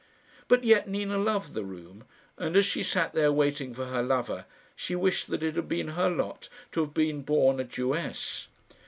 [0.47, 2.05] But yet Nina loved the room,
[2.35, 5.89] and as she sat there waiting for her lover, she wished that it had been
[5.89, 8.47] her lot to have been born a Jewess.